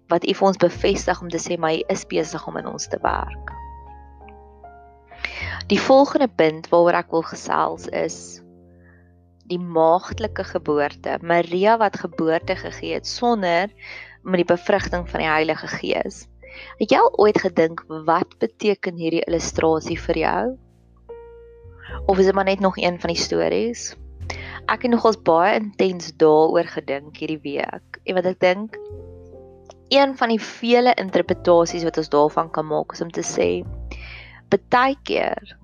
wat 0.09 0.25
U 0.25 0.37
vir 0.39 0.49
ons 0.49 0.61
bevestig 0.63 1.21
om 1.21 1.29
te 1.29 1.43
sê 1.43 1.59
my 1.61 1.75
is 1.93 2.07
besig 2.09 2.49
om 2.49 2.57
in 2.57 2.71
ons 2.73 2.89
te 2.89 2.97
werk. 3.05 3.53
Die 5.69 5.81
volgende 5.85 6.31
punt 6.33 6.73
waaroor 6.73 6.97
ek 7.03 7.13
wil 7.13 7.27
gesels 7.29 7.91
is 7.93 8.17
die 9.53 9.61
maagtelike 9.61 10.49
geboorte. 10.49 11.21
Maria 11.21 11.77
wat 11.77 12.01
geboorte 12.01 12.57
gegee 12.57 12.97
het 12.97 13.07
sonder 13.09 13.69
met 14.25 14.41
die 14.41 14.49
bevrugting 14.49 15.05
van 15.13 15.27
die 15.27 15.29
Heilige 15.29 15.69
Gees. 15.77 16.25
Het 16.79 16.95
jy 16.95 17.01
al 17.03 17.13
ooit 17.19 17.41
gedink 17.41 17.85
wat 18.07 18.39
beteken 18.39 18.97
hierdie 19.01 19.25
illustrasie 19.27 19.99
vir 20.09 20.23
jou? 20.25 20.43
Of 22.07 22.19
is 22.19 22.29
dit 22.29 22.35
maar 22.35 22.49
net 22.49 22.61
nog 22.61 22.79
een 22.79 23.01
van 23.01 23.13
die 23.15 23.21
stories? 23.21 23.93
Ek 24.69 24.85
het 24.85 24.93
nogals 24.93 25.21
baie 25.25 25.57
intens 25.61 26.13
daaroor 26.21 26.69
gedink 26.69 27.17
hierdie 27.17 27.41
week. 27.45 28.01
En 28.05 28.19
wat 28.19 28.29
ek 28.29 28.41
dink 28.41 28.77
een 29.89 30.17
van 30.17 30.29
die 30.29 30.41
vele 30.41 30.93
interpretasies 31.01 31.85
wat 31.85 31.97
ons 31.97 32.11
daarvan 32.13 32.51
kan 32.51 32.67
maak 32.69 32.93
is 32.93 33.01
om 33.01 33.11
te 33.11 33.25
sê 33.25 33.49
partykeer 34.53 35.57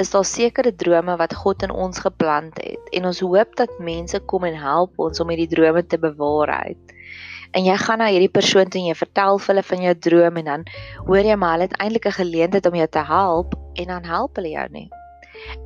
is 0.00 0.10
daar 0.14 0.24
sekere 0.24 0.72
drome 0.74 1.16
wat 1.18 1.34
God 1.34 1.62
in 1.66 1.74
ons 1.74 1.98
geplant 1.98 2.60
het 2.62 2.94
en 2.96 3.08
ons 3.10 3.22
hoop 3.26 3.56
dat 3.58 3.82
mense 3.82 4.20
kom 4.30 4.46
en 4.46 4.56
help 4.62 5.02
ons 5.02 5.20
om 5.20 5.32
hierdie 5.32 5.50
drome 5.50 5.82
te 5.86 5.98
bewaarheid 5.98 6.94
en 7.56 7.66
jy 7.66 7.76
gaan 7.76 7.98
na 8.02 8.08
hierdie 8.12 8.32
persoon 8.32 8.70
toe 8.70 8.80
en 8.80 8.90
jy 8.90 8.96
vertel 8.98 9.38
vir 9.38 9.52
hulle 9.52 9.66
van 9.72 9.84
jou 9.86 9.94
droom 10.06 10.40
en 10.40 10.50
dan 10.50 10.64
hoor 11.08 11.26
jy 11.26 11.36
maar 11.36 11.56
hulle 11.56 11.68
het 11.68 11.78
eintlik 11.82 12.06
'n 12.06 12.18
geleentheid 12.22 12.66
om 12.66 12.78
jou 12.78 12.88
te 12.88 13.04
help 13.04 13.54
en 13.74 13.86
dan 13.94 14.04
help 14.04 14.36
hulle 14.36 14.52
jou 14.54 14.68
nie. 14.70 14.88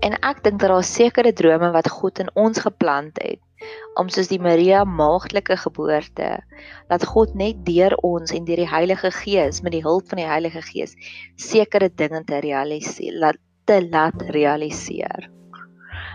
En 0.06 0.14
ek 0.22 0.42
dink 0.44 0.60
dat 0.60 0.70
daar 0.70 0.84
sekere 0.84 1.32
drome 1.32 1.70
wat 1.74 1.90
God 1.90 2.18
in 2.18 2.30
ons 2.34 2.58
geplant 2.58 3.18
het 3.22 3.40
om 4.00 4.08
soos 4.08 4.28
die 4.28 4.40
Maria 4.40 4.84
maagdelike 4.84 5.56
geboorte 5.56 6.28
dat 6.88 7.06
God 7.06 7.34
net 7.34 7.64
deur 7.66 7.96
ons 8.02 8.32
en 8.32 8.44
deur 8.44 8.60
die 8.62 8.68
Heilige 8.68 9.10
Gees 9.10 9.62
met 9.62 9.72
die 9.72 9.82
hulp 9.82 10.08
van 10.08 10.20
die 10.22 10.28
Heilige 10.28 10.62
Gees 10.62 10.94
sekere 11.36 11.88
dinge 11.88 12.24
te 12.24 12.40
realiseer 12.44 13.18
laat 13.18 13.40
te 13.64 13.80
laat 13.88 14.20
realiseer. 14.36 15.30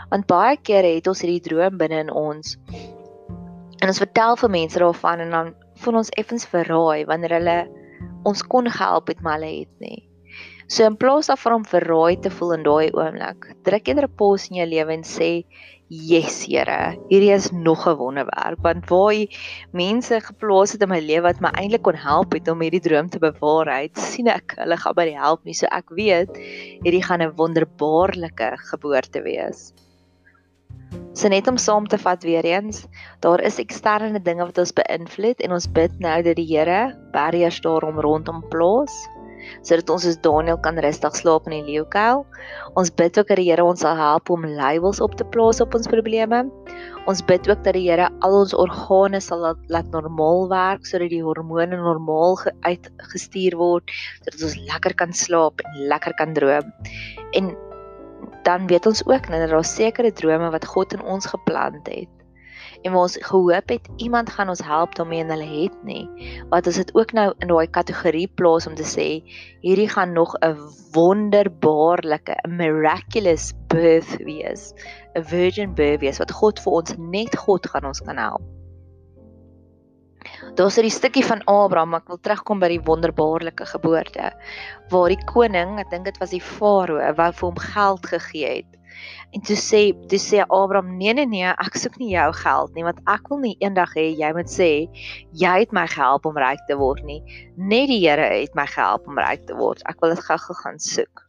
Want 0.09 0.27
baie 0.29 0.57
kere 0.61 0.93
het 0.95 1.07
ons 1.09 1.21
hierdie 1.25 1.41
droom 1.41 1.77
binne 1.81 2.03
in 2.05 2.11
ons 2.13 2.57
en 3.89 3.95
ons 3.95 4.03
vertel 4.03 4.35
vir 4.37 4.51
mense 4.53 4.77
daarvan 4.77 5.21
en 5.23 5.31
dan 5.33 5.47
voel 5.81 5.95
ons 6.03 6.11
effens 6.21 6.43
verraai 6.51 7.07
wanneer 7.09 7.33
hulle 7.39 7.57
ons 8.29 8.43
kon 8.51 8.69
gehelp 8.69 9.09
het 9.09 9.23
maar 9.25 9.39
hulle 9.39 9.63
het 9.63 9.71
nie. 9.81 10.03
So 10.69 10.85
in 10.85 10.99
plaas 11.01 11.31
daarvan 11.31 11.55
om 11.55 11.65
verraai 11.65 12.19
te 12.21 12.29
voel 12.29 12.53
in 12.59 12.67
daai 12.67 12.91
oomblik, 12.93 13.47
druk 13.65 13.89
eerder 13.89 14.05
'n 14.05 14.17
pos 14.21 14.45
in 14.51 14.59
jou 14.59 14.67
lewe 14.69 14.93
en 14.93 15.01
sê, 15.01 15.43
"Yes, 15.89 16.45
Here, 16.45 16.99
hierdie 17.09 17.33
is 17.33 17.49
nog 17.51 17.87
'n 17.87 17.97
wonderwerk 17.97 18.61
want 18.61 18.85
waar 18.91 19.13
jy 19.13 19.27
mense 19.73 20.21
geplaas 20.21 20.73
het 20.73 20.83
in 20.83 20.89
my 20.89 20.99
lewe 20.99 21.23
wat 21.23 21.41
my 21.41 21.49
eintlik 21.57 21.81
kon 21.81 21.95
help 21.95 22.33
het 22.33 22.47
om 22.47 22.61
hierdie 22.61 22.85
droom 22.85 23.09
te 23.09 23.17
bewaarheid, 23.17 23.97
sien 23.97 24.27
ek 24.27 24.53
hulle 24.57 24.77
gaan 24.77 24.95
by 24.95 25.05
die 25.05 25.17
help 25.17 25.43
nie, 25.45 25.53
so 25.53 25.65
ek 25.71 25.89
weet 25.89 26.37
hierdie 26.85 27.03
gaan 27.03 27.23
'n 27.23 27.33
wonderbaarlike 27.35 28.53
geboorte 28.69 29.23
wees." 29.23 29.73
So 31.19 31.27
net 31.27 31.49
om 31.51 31.57
saam 31.59 31.83
te 31.91 31.97
vat 31.99 32.23
weer 32.23 32.45
eens, 32.47 32.85
daar 33.19 33.41
is 33.43 33.57
eksterne 33.59 34.21
dinge 34.23 34.45
wat 34.47 34.59
ons 34.61 34.71
beïnvloed 34.71 35.41
en 35.43 35.51
ons 35.51 35.65
bid 35.75 35.97
nou 35.99 36.13
dat 36.23 36.37
die 36.39 36.47
Here 36.47 36.93
barriers 37.11 37.57
daarom 37.65 37.99
rondom 37.99 38.39
plaas 38.53 38.95
sodat 39.67 39.91
ons 39.91 40.05
as 40.07 40.17
Daniel 40.23 40.59
kan 40.63 40.79
rustig 40.79 41.15
slaap 41.15 41.47
in 41.49 41.57
die 41.57 41.73
leeukuil. 41.73 42.23
Ons 42.79 42.91
bid 42.95 43.19
ook 43.19 43.27
dat 43.27 43.39
die 43.39 43.49
Here 43.49 43.67
ons 43.67 43.83
sal 43.83 43.99
help 43.99 44.31
om 44.31 44.47
labels 44.47 45.03
op 45.03 45.19
te 45.19 45.27
plaas 45.35 45.59
op 45.63 45.75
ons 45.75 45.91
probleme. 45.91 46.45
Ons 47.11 47.23
bid 47.27 47.51
ook 47.51 47.67
dat 47.67 47.75
die 47.75 47.89
Here 47.89 48.07
al 48.23 48.39
ons 48.39 48.55
organe 48.55 49.19
sal 49.23 49.43
laat, 49.43 49.63
laat 49.67 49.91
normaal 49.91 50.47
werk 50.51 50.87
sodat 50.87 51.11
die 51.11 51.23
hormone 51.25 51.75
normaal 51.75 52.39
uitgestuur 52.63 53.59
word 53.59 53.91
sodat 54.23 54.43
ons 54.51 54.59
lekker 54.71 54.95
kan 55.03 55.11
slaap 55.11 55.67
en 55.67 55.81
lekker 55.91 56.15
kan 56.19 56.35
droom. 56.37 56.71
En 57.35 57.57
dan 58.49 58.67
weet 58.67 58.85
ons 58.89 59.05
ook 59.05 59.29
nou 59.29 59.41
dat 59.41 59.49
daar 59.49 59.65
sekere 59.65 60.13
drome 60.13 60.49
wat 60.49 60.65
God 60.65 60.93
in 60.97 61.05
ons 61.05 61.29
geplant 61.29 61.87
het 61.87 62.19
en 62.81 62.91
waar 62.91 63.01
ons 63.01 63.17
gehoop 63.21 63.69
het 63.69 63.89
iemand 63.97 64.29
gaan 64.29 64.49
ons 64.49 64.63
help 64.63 64.95
daarmee 64.95 65.23
en 65.23 65.31
hulle 65.33 65.47
het 65.47 65.75
nie. 65.83 66.05
Wat 66.49 66.67
as 66.67 66.79
dit 66.79 66.93
ook 66.95 67.11
nou 67.11 67.33
in 67.43 67.51
daai 67.51 67.67
kategorie 67.67 68.27
plaas 68.39 68.67
om 68.67 68.75
te 68.75 68.87
sê 68.87 69.07
hierdie 69.65 69.89
gaan 69.89 70.13
nog 70.13 70.35
'n 70.39 70.55
wonderbaarlike, 70.95 72.35
'n 72.47 72.55
miraculous 72.55 73.53
birth 73.67 74.17
wees. 74.23 74.73
'n 75.15 75.23
Virgin 75.23 75.73
birth 75.73 75.99
wees 75.99 76.17
wat 76.17 76.31
God 76.31 76.59
vir 76.59 76.73
ons 76.73 76.95
net 76.97 77.37
God 77.37 77.69
gaan 77.69 77.85
ons 77.85 78.01
kan 78.01 78.17
help. 78.17 78.58
Daar's 80.55 80.77
'n 80.77 80.89
stukkie 80.89 81.25
van 81.25 81.43
Abraham, 81.45 81.95
ek 81.95 82.07
wil 82.07 82.19
terugkom 82.19 82.59
by 82.59 82.67
die 82.67 82.83
wonderbaarlike 82.89 83.65
geboorte 83.65 84.33
waar 84.89 85.09
die 85.09 85.23
koning, 85.25 85.79
ek 85.79 85.89
dink 85.89 86.05
dit 86.05 86.17
was 86.19 86.33
die 86.35 86.43
farao, 86.43 87.13
wou 87.15 87.31
vir 87.31 87.47
hom 87.47 87.59
geld 87.59 88.05
gegee 88.05 88.55
het. 88.55 88.79
En 89.31 89.41
toe 89.41 89.55
sê 89.55 89.81
toe 90.11 90.19
sê 90.19 90.41
Abraham 90.47 90.97
nee 90.97 91.13
nee 91.13 91.25
nee 91.25 91.53
ek 91.65 91.77
soek 91.77 91.99
nie 92.01 92.11
jou 92.15 92.31
geld 92.33 92.73
nie 92.75 92.83
want 92.87 92.99
ek 93.15 93.29
wil 93.29 93.39
nie 93.45 93.55
eendag 93.61 93.93
hê 93.95 94.09
jy 94.21 94.31
moet 94.33 94.51
sê 94.51 94.69
jy 95.43 95.55
het 95.61 95.71
my 95.71 95.85
gehelp 95.87 96.25
om 96.25 96.41
ryk 96.45 96.65
te 96.67 96.75
word 96.75 97.05
nie. 97.05 97.21
Net 97.55 97.87
die 97.93 98.01
Here 98.03 98.27
het 98.33 98.55
my 98.55 98.65
gehelp 98.65 99.07
om 99.07 99.21
ryk 99.21 99.45
te 99.47 99.55
word. 99.55 99.85
Ek 99.85 100.01
wil 100.01 100.15
dit 100.15 100.25
gou-gou 100.25 100.61
gaan 100.63 100.79
soek 100.79 101.28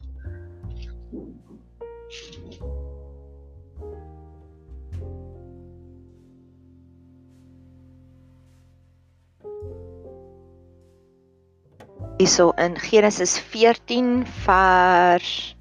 Hierso 12.21 12.51
in 12.51 12.77
Genesis 12.77 13.39
14 13.39 14.27
vers 14.45 15.55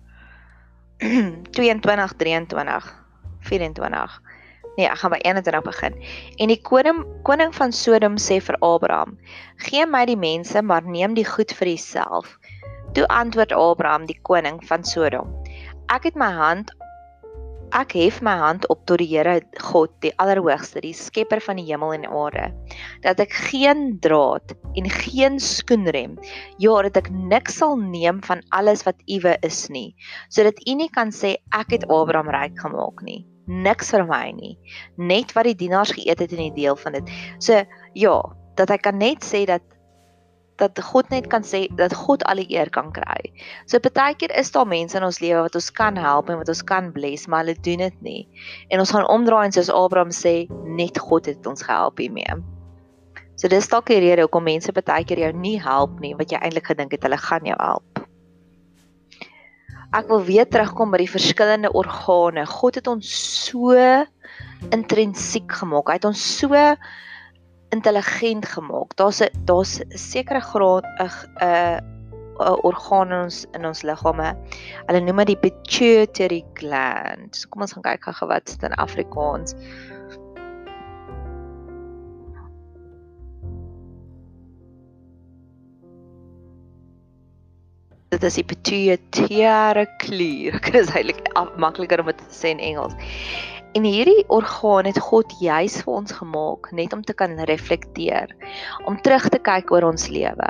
22 1.57 2.13
23 2.21 2.95
24 3.41 4.21
Nee, 4.77 4.85
ek 4.85 4.99
gaan 5.01 5.15
by 5.15 5.21
21 5.25 5.65
begin. 5.65 5.97
En 6.37 6.53
die 6.53 6.59
koning 6.61 7.01
koning 7.25 7.55
van 7.57 7.73
Sodom 7.73 8.21
sê 8.21 8.43
vir 8.45 8.61
Abraham: 8.61 9.17
"Gee 9.65 9.87
my 9.89 10.05
die 10.05 10.21
mense, 10.21 10.61
maar 10.61 10.85
neem 10.85 11.17
die 11.17 11.25
goed 11.25 11.57
vir 11.57 11.73
jouself." 11.73 12.37
Toe 12.93 13.09
antwoord 13.09 13.57
Abraham 13.57 14.05
die 14.05 14.21
koning 14.29 14.61
van 14.69 14.85
Sodom: 14.85 15.33
"Ek 15.89 16.05
het 16.11 16.15
my 16.15 16.29
hand 16.29 16.77
Ek 17.71 17.93
hef 17.95 18.17
my 18.27 18.33
hand 18.35 18.65
op 18.73 18.81
tot 18.91 18.99
die 18.99 19.07
Here 19.07 19.37
God, 19.63 19.93
die 20.03 20.11
Allerhoogste, 20.19 20.81
die 20.83 20.95
Skepper 20.97 21.39
van 21.45 21.61
die 21.61 21.69
hemel 21.69 21.93
en 21.95 22.07
aarde, 22.09 22.49
dat 23.05 23.21
ek 23.23 23.37
geen 23.47 24.01
draad 24.03 24.57
en 24.75 24.89
geen 24.91 25.39
skoenrem, 25.39 26.17
ja, 26.59 26.75
dat 26.89 26.99
ek 26.99 27.13
niks 27.15 27.61
sal 27.63 27.77
neem 27.79 28.19
van 28.27 28.43
alles 28.59 28.83
wat 28.89 28.99
uwe 29.07 29.37
is 29.47 29.61
nie, 29.71 29.93
sodat 30.35 30.59
u 30.67 30.75
nie 30.81 30.91
kan 30.91 31.15
sê 31.15 31.37
ek 31.55 31.71
het 31.77 31.87
Abraham 31.87 32.33
ryk 32.35 32.59
gemaak 32.59 33.05
nie. 33.07 33.23
Niks 33.47 33.95
vir 33.95 34.03
my 34.09 34.25
nie, 34.35 34.57
net 34.99 35.31
wat 35.39 35.47
die 35.47 35.59
dienaars 35.63 35.95
geëet 35.95 36.27
het 36.27 36.35
in 36.35 36.49
die 36.49 36.57
deel 36.65 36.79
van 36.79 36.99
dit. 36.99 37.15
So 37.39 37.63
ja, 37.95 38.17
dat 38.59 38.75
ek 38.75 38.83
kan 38.89 38.99
net 38.99 39.23
sê 39.23 39.45
dat 39.47 39.63
dat 40.61 40.79
God 40.85 41.11
net 41.11 41.27
kan 41.33 41.45
sê 41.47 41.65
dat 41.79 41.95
God 41.97 42.23
al 42.31 42.43
die 42.43 42.49
eer 42.55 42.71
kan 42.73 42.93
kry. 42.95 43.33
So 43.67 43.81
baie 43.81 44.15
keer 44.15 44.33
is 44.39 44.53
daar 44.55 44.69
mense 44.69 44.97
in 44.99 45.07
ons 45.07 45.21
lewe 45.25 45.43
wat 45.49 45.57
ons 45.59 45.71
kan 45.75 45.99
help 45.99 46.31
en 46.31 46.41
wat 46.41 46.53
ons 46.53 46.63
kan 46.67 46.93
bless, 46.95 47.27
maar 47.27 47.45
hulle 47.45 47.59
doen 47.67 47.85
dit 47.87 48.01
nie. 48.07 48.23
En 48.71 48.83
ons 48.85 48.93
gaan 48.95 49.09
omdraai 49.09 49.49
en 49.49 49.57
soos 49.57 49.73
Abraham 49.73 50.15
sê, 50.15 50.47
net 50.77 51.01
God 51.01 51.27
het 51.31 51.47
ons 51.47 51.65
gehelp 51.67 51.99
hiermee. 51.99 52.39
So 53.41 53.49
dis 53.49 53.71
dalk 53.73 53.89
die 53.89 54.03
rede 54.05 54.27
hoekom 54.27 54.45
mense 54.45 54.73
baie 54.77 55.05
keer 55.09 55.25
jou 55.25 55.33
nie 55.33 55.57
help 55.61 55.97
nie, 56.05 56.13
wat 56.19 56.33
jy 56.33 56.39
eintlik 56.45 56.69
gedink 56.69 56.93
het 56.93 57.07
hulle 57.09 57.17
gaan 57.21 57.47
jou 57.49 57.57
help. 57.57 58.03
Ek 59.97 60.07
wil 60.07 60.21
weer 60.23 60.47
terugkom 60.47 60.93
by 60.93 61.01
die 61.03 61.11
verskillende 61.11 61.73
organe. 61.75 62.45
God 62.47 62.77
het 62.79 62.87
ons 62.87 63.09
so 63.49 63.75
intrinsiek 64.71 65.51
gemaak. 65.51 65.89
Hy 65.91 65.97
het 65.99 66.07
ons 66.07 66.21
so 66.21 66.55
intelligent 67.71 68.47
gemaak. 68.47 68.97
Daar's 68.97 69.21
'n 69.23 69.31
daar's 69.45 69.81
'n 69.81 69.99
sekere 69.99 70.41
graad 70.41 70.85
'n 70.99 71.11
'n 71.41 71.91
orgaan 72.41 73.13
in 73.13 73.23
ons 73.23 73.47
in 73.53 73.67
ons 73.67 73.83
liggame. 73.83 74.37
Hulle 74.87 75.01
noem 75.01 75.17
dit 75.17 75.27
die 75.27 75.43
pituitary 75.51 76.45
gland. 76.55 77.37
So 77.37 77.49
kom 77.49 77.63
ons 77.63 77.73
gaan 77.73 77.83
kyk 77.83 78.05
gou 78.17 78.29
wat 78.29 78.47
dit 78.47 78.63
in 78.63 78.75
Afrikaans. 78.75 79.55
Dit 88.11 88.25
is 88.27 88.35
die 88.35 88.45
pituitary 88.45 89.87
klier. 89.99 90.59
Dit 90.67 90.75
is 90.75 90.91
eintlik 90.91 91.21
makliker 91.57 92.01
om 92.01 92.07
dit 92.11 92.19
te 92.19 92.35
sê 92.35 92.51
in 92.51 92.59
Engels. 92.59 92.97
En 93.79 93.85
hierdie 93.87 94.25
orgaan 94.35 94.89
het 94.89 94.99
God 94.99 95.31
juis 95.39 95.77
vir 95.85 95.95
ons 95.95 96.13
gemaak 96.13 96.73
net 96.75 96.95
om 96.97 97.03
te 97.07 97.15
kan 97.15 97.37
reflekteer, 97.47 98.33
om 98.91 98.97
terug 98.99 99.29
te 99.31 99.39
kyk 99.39 99.71
oor 99.71 99.87
ons 99.93 100.09
lewe. 100.11 100.49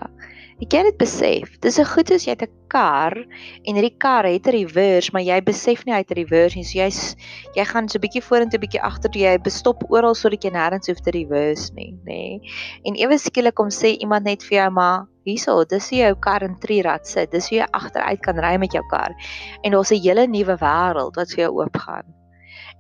Ek 0.61 0.75
het 0.77 0.87
dit 0.89 0.97
besef. 1.01 1.53
Dis 1.65 1.79
'n 1.81 1.89
goed 1.89 2.11
as 2.17 2.25
jy 2.25 2.33
'n 2.33 2.49
kar 2.69 3.17
en 3.65 3.75
hierdie 3.77 3.97
kar 3.99 4.25
het 4.25 4.47
'n 4.47 4.57
reverse, 4.57 5.11
maar 5.13 5.23
jy 5.23 5.41
besef 5.41 5.85
nie 5.85 5.93
hy 5.93 6.01
het 6.01 6.11
'n 6.11 6.21
reverse 6.21 6.57
nie. 6.57 6.65
So 6.65 6.79
jy's 6.79 7.17
jy 7.57 7.65
gaan 7.65 7.89
so 7.89 7.99
'n 7.99 8.05
bietjie 8.05 8.25
vorentoe, 8.25 8.59
'n 8.59 8.65
bietjie 8.65 8.83
agtertoe, 8.83 9.23
jy 9.23 9.39
bestop 9.39 9.85
oral 9.91 10.15
sodat 10.15 10.45
jy 10.45 10.51
nêrens 10.51 10.87
hoef 10.89 11.01
te 11.01 11.11
reverse 11.11 11.73
nie, 11.75 11.93
nê. 12.05 12.41
Nee. 12.41 12.41
En 12.85 12.95
ewe 12.97 13.19
skielik 13.19 13.55
kom 13.55 13.69
sê 13.69 13.97
iemand 14.01 14.25
net 14.25 14.43
vir 14.43 14.59
jou 14.59 14.71
maar 14.71 15.07
Hierso, 15.25 15.65
dis 15.65 15.91
hoe 15.91 15.99
jou 15.99 16.15
kar 16.15 16.43
in 16.43 16.57
trirad 16.59 17.07
sit. 17.07 17.31
Dis 17.31 17.51
hoe 17.51 17.59
jy 17.59 17.67
agteruit 17.73 18.21
kan 18.23 18.39
ry 18.39 18.57
met 18.57 18.73
jou 18.73 18.83
kar. 18.89 19.15
En 19.63 19.73
daar's 19.73 19.93
'n 19.93 20.01
hele 20.01 20.27
nuwe 20.27 20.57
wêreld 20.57 21.17
wat 21.17 21.29
vir 21.29 21.45
jou 21.45 21.61
oopgaan. 21.61 22.20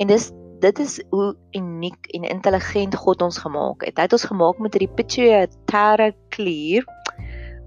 En 0.00 0.08
dis 0.08 0.30
dit 0.60 0.78
is 0.78 0.98
hoe 1.08 1.36
uniek 1.56 2.06
en 2.16 2.24
intelligent 2.28 2.94
God 2.94 3.22
ons 3.24 3.38
gemaak 3.40 3.84
het. 3.86 3.96
Hy 3.96 4.04
het 4.08 4.16
ons 4.16 4.28
gemaak 4.28 4.58
met 4.60 4.74
hierdie 4.76 4.92
pituitary 4.96 6.10
klier. 6.36 6.84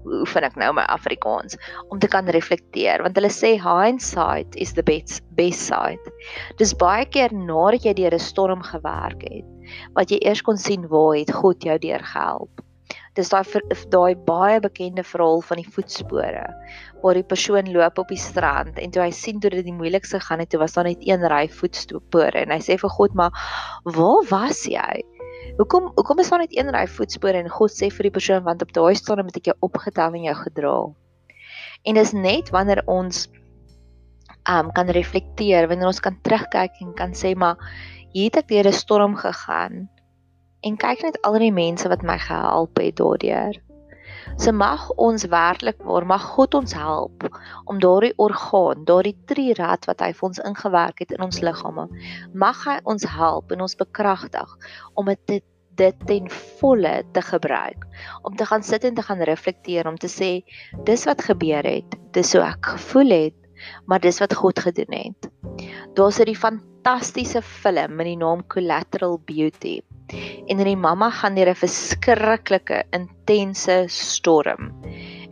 Hoe 0.04 0.20
vind 0.30 0.46
ek 0.46 0.58
nou 0.60 0.68
my 0.76 0.84
Afrikaans 0.92 1.56
om 1.88 1.98
te 1.98 2.10
kan 2.12 2.28
reflekteer 2.36 3.02
want 3.02 3.16
hulle 3.18 3.32
sê 3.34 3.54
hindsight 3.62 4.54
is 4.60 4.74
the 4.76 4.84
best 4.86 5.24
best 5.38 5.66
side. 5.70 6.14
Dis 6.60 6.76
baie 6.78 7.06
keer 7.08 7.34
nadat 7.34 7.88
jy 7.88 7.96
deur 8.02 8.14
'n 8.14 8.26
storm 8.26 8.62
gewerk 8.62 9.26
het 9.30 9.48
wat 9.96 10.10
jy 10.10 10.20
eers 10.20 10.42
kon 10.42 10.60
sien 10.60 10.86
waar 10.90 11.16
het 11.16 11.32
God 11.32 11.62
jou 11.64 11.78
deur 11.78 12.04
gehelp. 12.12 12.62
Dis 13.14 13.30
daai 13.30 13.44
daai 13.94 14.14
baie 14.26 14.58
bekende 14.60 15.04
verhaal 15.06 15.42
van 15.46 15.60
die 15.60 15.70
voetspore 15.76 16.44
waar 17.02 17.14
die 17.14 17.26
persoon 17.30 17.68
loop 17.72 17.98
op 18.02 18.08
die 18.10 18.18
strand 18.18 18.78
en 18.80 18.90
toe 18.90 19.04
hy 19.04 19.10
sien 19.14 19.40
toe 19.40 19.52
dit 19.52 19.66
die 19.66 19.76
moeilikste 19.76 20.18
gaan 20.24 20.40
het, 20.42 20.50
toe 20.50 20.58
was 20.62 20.74
daar 20.74 20.88
net 20.88 21.02
een 21.04 21.22
ry 21.30 21.44
voetspore 21.52 22.42
en 22.42 22.50
hy 22.50 22.58
sê 22.64 22.78
vir 22.80 22.90
God, 22.90 23.14
"Maar 23.14 23.30
waar 23.84 24.24
was 24.30 24.64
jy?" 24.66 25.04
Hoekom 25.58 25.92
hoekom 25.94 26.18
is 26.18 26.30
daar 26.30 26.42
net 26.42 26.56
een 26.56 26.72
ry 26.74 26.86
voetspore 26.86 27.38
en 27.38 27.48
God 27.48 27.70
sê 27.70 27.90
vir 27.92 28.08
die 28.08 28.16
persoon 28.18 28.42
want 28.42 28.62
op 28.62 28.72
daai 28.72 28.94
stadium 28.98 29.26
het 29.26 29.36
ek 29.36 29.50
jou 29.52 29.56
opgetel 29.60 30.14
en 30.14 30.24
jou 30.26 30.34
gedra. 30.34 30.76
En 31.84 31.94
dis 31.94 32.12
net 32.12 32.50
wanneer 32.50 32.82
ons 32.86 33.28
um 34.50 34.72
kan 34.72 34.88
reflekteer, 34.88 35.68
wanneer 35.68 35.86
ons 35.86 36.00
kan 36.00 36.16
terugkyk 36.22 36.80
en 36.80 36.94
kan 36.94 37.12
sê 37.12 37.36
maar 37.36 37.56
hier 38.12 38.24
het 38.24 38.36
ek 38.42 38.48
deur 38.48 38.66
'n 38.66 38.72
storm 38.72 39.16
gegaan 39.16 39.88
en 40.64 40.76
kyk 40.80 41.04
net 41.04 41.20
al 41.28 41.38
die 41.42 41.52
mense 41.52 41.88
wat 41.92 42.02
my 42.06 42.16
gehelp 42.22 42.80
het 42.80 42.96
daardeur. 43.00 43.60
So 44.40 44.52
mag 44.56 44.86
ons 44.98 45.26
werklik 45.30 45.82
waar 45.84 46.06
mag 46.08 46.24
God 46.34 46.54
ons 46.58 46.72
help 46.74 47.26
om 47.70 47.80
daardie 47.82 48.14
orgaan, 48.16 48.84
daardie 48.88 49.16
trierad 49.28 49.84
wat 49.90 50.00
hy 50.02 50.10
vir 50.16 50.28
ons 50.30 50.42
ingewerk 50.48 51.02
het 51.04 51.12
in 51.14 51.24
ons 51.26 51.42
liggame, 51.44 51.86
mag 52.32 52.64
hy 52.66 52.78
ons 52.88 53.04
help 53.16 53.52
en 53.52 53.64
ons 53.66 53.76
bekragtig 53.84 54.56
om 54.94 55.12
dit 55.12 55.44
dit 55.74 56.04
ten 56.06 56.28
volle 56.60 56.92
te 57.10 57.22
gebruik. 57.26 57.82
Om 58.22 58.36
te 58.38 58.46
gaan 58.46 58.62
sit 58.62 58.84
en 58.86 58.94
te 58.94 59.02
gaan 59.02 59.24
reflekteer 59.26 59.88
om 59.90 59.96
te 59.98 60.06
sê 60.06 60.44
dis 60.86 61.06
wat 61.08 61.24
gebeur 61.26 61.66
het 61.66 61.96
dis 62.14 62.30
hoe 62.36 62.44
ek 62.46 62.76
gevoel 62.76 63.10
het 63.10 63.40
maar 63.86 64.02
dis 64.02 64.20
wat 64.22 64.34
God 64.34 64.58
gedoen 64.58 64.94
het. 64.94 65.28
Daar's 65.94 66.20
'n 66.20 66.34
fantastiese 66.34 67.42
film 67.42 67.94
met 67.96 68.06
die 68.06 68.16
naam 68.16 68.46
Collateral 68.46 69.18
Beauty 69.24 69.80
en 70.12 70.64
die 70.64 70.76
mamma 70.76 71.10
gaan 71.10 71.34
deur 71.34 71.50
'n 71.52 71.62
verskriklike 71.64 72.84
intense 72.92 73.84
storm 73.88 74.72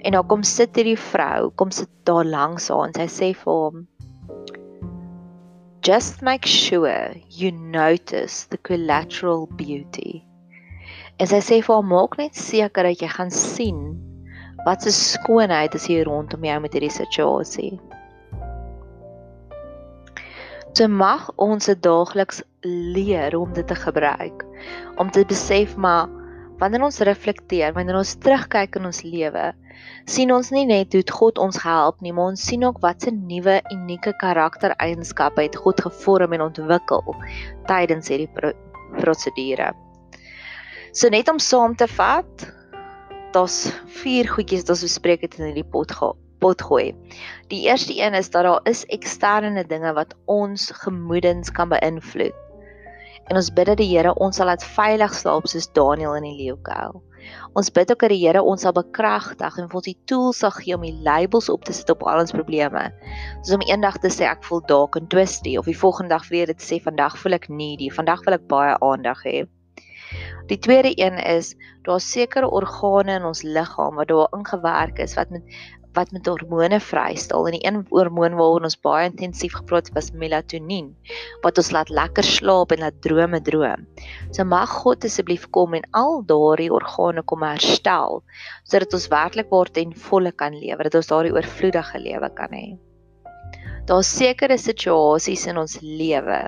en 0.04 0.12
dan 0.12 0.26
kom 0.26 0.42
sit 0.42 0.76
hierdie 0.76 0.98
vrou 0.98 1.50
kom 1.50 1.70
sit 1.70 1.90
daar 2.04 2.24
langs 2.24 2.68
haar 2.68 2.86
en 2.88 2.94
sy 2.94 3.08
sê 3.18 3.34
vir 3.44 3.52
hom 3.52 3.86
Just 5.82 6.22
make 6.22 6.46
sure 6.46 7.12
you 7.28 7.50
notice 7.50 8.44
the 8.44 8.56
collateral 8.56 9.48
beauty. 9.48 10.22
En 11.18 11.26
sy 11.26 11.40
sê 11.42 11.58
vir 11.58 11.74
hom 11.74 11.88
maak 11.90 12.14
net 12.20 12.38
seker 12.38 12.86
dat 12.86 13.02
jy 13.02 13.08
gaan 13.10 13.32
sien 13.34 13.80
wat 14.62 14.86
se 14.86 14.92
skoonheid 14.94 15.74
is 15.74 15.88
hier 15.90 16.06
rondom 16.06 16.46
jou 16.46 16.60
met 16.62 16.76
hierdie 16.78 16.92
situasie. 16.94 17.72
Jy 20.78 20.86
mag 20.86 21.26
ons 21.34 21.66
daagliks 21.82 22.44
leer 22.62 23.37
om 23.38 23.52
dit 23.52 23.66
te 23.66 23.75
gebruik 23.75 24.45
om 25.00 25.11
te 25.11 25.25
besef 25.28 25.76
maar 25.76 26.09
wanneer 26.62 26.85
ons 26.87 27.00
reflekteer, 27.02 27.73
wanneer 27.75 27.99
ons 27.99 28.14
terugkyk 28.23 28.76
in 28.78 28.87
ons 28.87 29.00
lewe, 29.02 29.49
sien 30.07 30.31
ons 30.31 30.52
nie 30.54 30.64
net 30.69 30.95
hoe 30.95 31.02
God 31.11 31.40
ons 31.42 31.59
help 31.64 31.99
nie, 32.04 32.12
maar 32.14 32.31
ons 32.37 32.45
sien 32.47 32.62
ook 32.62 32.78
wat 32.85 33.02
se 33.02 33.11
nuwe 33.11 33.57
unieke 33.73 34.12
karaktereienskappe 34.21 35.42
het 35.42 35.59
God 35.59 35.83
gevorm 35.83 36.37
en 36.37 36.47
ontwikkel 36.47 37.16
tydens 37.66 38.12
hierdie 38.12 38.31
pro 38.37 38.52
prosedure. 39.00 39.73
So 40.92 41.09
net 41.11 41.31
om 41.33 41.40
saam 41.40 41.75
te 41.75 41.88
vat, 41.97 42.47
daar's 43.35 43.73
vier 44.02 44.28
goedjies 44.28 44.66
wat 44.66 44.76
ons 44.76 44.87
bespreek 44.87 45.25
het 45.25 45.38
in 45.40 45.49
hierdie 45.49 45.66
pot 45.66 45.90
gaan 45.99 46.19
pot 46.42 46.62
gooi. 46.66 46.90
Die 47.52 47.62
eerste 47.69 47.95
een 47.95 48.16
is 48.19 48.31
dat 48.35 48.42
daar 48.42 48.64
is 48.66 48.83
eksterne 48.90 49.62
dinge 49.71 49.92
wat 49.95 50.14
ons 50.26 50.71
gemoedens 50.83 51.52
kan 51.54 51.71
beïnvloed. 51.71 52.35
En 53.30 53.38
ons 53.38 53.52
bid 53.54 53.68
dat 53.70 53.78
die 53.78 53.88
Here 53.92 54.14
ons 54.14 54.36
sal 54.36 54.48
laat 54.50 54.64
veilig 54.64 55.14
slaap 55.14 55.46
soos 55.50 55.70
Daniël 55.78 56.18
in 56.18 56.26
die 56.26 56.36
leeukuil. 56.40 57.00
Ons 57.58 57.70
bid 57.70 57.90
ook 57.92 58.02
dat 58.02 58.10
die 58.10 58.20
Here 58.24 58.42
ons 58.42 58.64
sal 58.66 58.74
bekragtig 58.76 59.58
en 59.60 59.68
vir 59.70 59.78
ons 59.80 59.88
die 59.88 59.98
tools 60.10 60.42
sal 60.42 60.54
gee 60.56 60.74
om 60.76 60.84
die 60.86 60.96
labels 61.06 61.50
op 61.52 61.64
te 61.68 61.74
sit 61.76 61.90
op 61.94 62.02
al 62.08 62.24
ons 62.24 62.34
probleme. 62.34 62.88
Soos 63.42 63.56
om 63.58 63.66
eendag 63.68 64.00
te 64.02 64.10
sê 64.12 64.26
ek 64.28 64.42
voel 64.48 64.64
dalk 64.70 64.98
en 64.98 65.08
twisty 65.12 65.56
of 65.60 65.70
die 65.70 65.78
volgende 65.78 66.16
dag 66.16 66.26
weer 66.32 66.50
dit 66.50 66.64
sê 66.64 66.80
vandag 66.82 67.18
voel 67.20 67.38
ek 67.38 67.50
needy, 67.52 67.92
vandag 67.94 68.24
wil 68.26 68.38
ek 68.38 68.48
baie 68.50 68.74
aandag 68.80 69.22
hê. 69.28 69.44
Die 70.50 70.58
tweede 70.58 70.92
een 70.98 71.16
is 71.22 71.54
daar's 71.86 72.08
sekere 72.10 72.50
organe 72.50 73.20
in 73.20 73.28
ons 73.28 73.44
liggaam 73.46 73.96
wat 74.00 74.10
daar 74.10 74.34
ingewerk 74.36 74.98
is 75.00 75.14
wat 75.16 75.30
met 75.30 75.46
wat 75.96 76.12
met 76.12 76.26
hormone 76.26 76.78
vrystel 76.80 77.46
en 77.49 77.56
die 77.56 77.62
een 77.66 77.80
hormoon 77.90 78.37
waaroor 78.38 78.66
ons 78.68 78.78
baie 78.87 79.08
intensief 79.11 79.56
gepraat 79.58 79.90
het 79.90 79.96
was 79.99 80.12
melatonien 80.16 80.92
wat 81.44 81.58
ons 81.61 81.72
laat 81.75 81.92
lekker 81.92 82.25
slaap 82.25 82.72
en 82.72 82.84
laat 82.84 83.00
drome 83.04 83.40
droom. 83.44 83.87
So 84.30 84.44
mag 84.49 84.70
God 84.82 85.04
asseblief 85.08 85.49
kom 85.56 85.76
en 85.78 85.88
al 85.99 86.22
daardie 86.28 86.70
organe 86.72 87.25
kom 87.25 87.44
herstel 87.46 88.22
sodat 88.64 88.94
ons 88.96 89.11
werklik 89.12 89.50
word 89.52 89.76
en 89.82 89.92
volle 90.08 90.32
kan 90.32 90.56
lewe, 90.56 90.88
dat 90.88 90.96
ons 91.00 91.11
daardie 91.12 91.34
oorvloedige 91.34 92.00
lewe 92.00 92.32
kan 92.38 92.56
hê. 92.56 92.66
Daar's 93.88 94.11
sekere 94.14 94.56
situasies 94.58 95.49
in 95.50 95.58
ons 95.58 95.80
lewe 95.82 96.40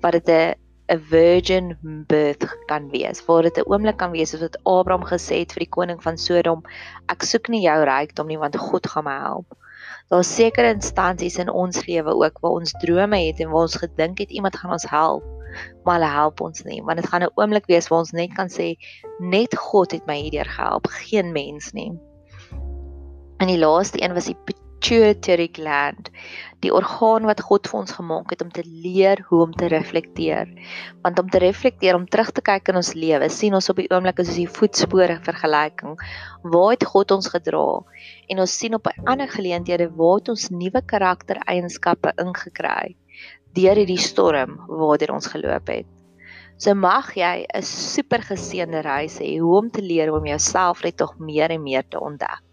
wat 0.00 0.12
dit 0.16 0.28
'n 0.28 0.54
'n 0.90 0.98
virgin 0.98 1.76
birth 2.08 2.44
kan 2.66 2.90
wees. 2.90 3.24
Waar 3.26 3.42
dit 3.42 3.58
'n 3.58 3.68
oomblik 3.70 3.96
kan 3.96 4.10
wees 4.10 4.30
soos 4.30 4.40
wat 4.40 4.58
Abraham 4.64 5.04
gesê 5.06 5.38
het 5.42 5.52
vir 5.54 5.64
die 5.64 5.74
koning 5.76 6.02
van 6.02 6.18
Sodom, 6.18 6.62
ek 7.08 7.22
soek 7.22 7.48
nie 7.48 7.62
jou 7.62 7.78
rykdom 7.84 8.26
nie 8.26 8.38
want 8.38 8.56
God 8.56 8.86
gaan 8.86 9.04
my 9.04 9.18
help. 9.18 9.54
Daar's 10.10 10.34
sekere 10.34 10.74
instansies 10.74 11.38
in 11.38 11.50
ons 11.50 11.86
lewe 11.86 12.10
ook 12.10 12.40
waar 12.42 12.56
ons 12.58 12.72
drome 12.82 13.18
het 13.26 13.40
en 13.40 13.50
waar 13.50 13.68
ons 13.68 13.76
gedink 13.76 14.18
het 14.18 14.30
iemand 14.30 14.56
gaan 14.56 14.72
ons 14.72 14.88
help, 14.90 15.24
maar 15.84 16.00
hulle 16.00 16.10
help 16.10 16.40
ons 16.40 16.62
nie. 16.62 16.82
Want 16.82 16.98
dit 16.98 17.08
gaan 17.08 17.22
'n 17.22 17.30
oomblik 17.34 17.66
wees 17.66 17.88
waar 17.88 17.98
ons 17.98 18.12
net 18.12 18.34
kan 18.34 18.48
sê 18.48 18.74
net 19.18 19.54
God 19.56 19.92
het 19.92 20.06
my 20.06 20.18
hierdeur 20.18 20.50
gehelp, 20.50 20.86
geen 20.86 21.32
mens 21.32 21.72
nie. 21.72 21.92
En 23.38 23.46
die 23.46 23.58
laaste 23.58 24.02
een 24.02 24.14
was 24.14 24.26
die 24.26 24.36
pituitary 24.80 25.48
gland, 25.52 26.08
die 26.64 26.72
orgaan 26.72 27.26
wat 27.28 27.40
God 27.44 27.68
vir 27.68 27.78
ons 27.80 27.92
gemaak 27.92 28.32
het 28.32 28.42
om 28.42 28.50
te 28.52 28.62
leer 28.64 29.20
hoe 29.28 29.42
om 29.44 29.52
te 29.52 29.68
reflekteer. 29.68 30.48
Want 31.04 31.18
om 31.20 31.28
te 31.28 31.38
reflekteer, 31.38 31.94
om 31.94 32.06
terug 32.08 32.32
te 32.32 32.40
kyk 32.40 32.68
in 32.72 32.80
ons 32.80 32.94
lewe, 32.96 33.28
sien 33.28 33.54
ons 33.54 33.68
op 33.72 33.76
die 33.76 33.88
oomblik 33.92 34.20
as 34.20 34.32
die 34.36 34.48
voetspore 34.48 35.18
vergelyking, 35.24 36.00
waar 36.42 36.72
het 36.72 36.88
God 36.88 37.12
ons 37.12 37.28
gedra? 37.28 37.84
En 38.32 38.40
ons 38.40 38.56
sien 38.58 38.74
op 38.74 38.88
'n 38.88 39.06
ander 39.06 39.28
geleenthede 39.28 39.90
waar 39.96 40.18
het 40.18 40.28
ons 40.28 40.50
nuwe 40.50 40.82
karaktereienskappe 40.82 42.12
ingekry 42.16 42.96
deur 43.52 43.76
hierdie 43.76 43.98
storm 43.98 44.60
waardeur 44.68 45.12
ons 45.12 45.26
geloop 45.26 45.68
het. 45.68 45.86
So 46.56 46.74
mag 46.74 47.16
jy 47.16 47.46
'n 47.54 47.62
super 47.62 48.22
geseënde 48.22 48.80
reis 48.82 49.18
hê 49.18 49.38
hoe 49.40 49.56
om 49.58 49.70
te 49.70 49.82
leer 49.82 50.12
om 50.12 50.26
jouself 50.26 50.82
net 50.84 50.96
tog 50.96 51.18
meer 51.18 51.50
en 51.50 51.62
meer 51.62 51.84
te 51.88 52.00
ontdek. 52.00 52.49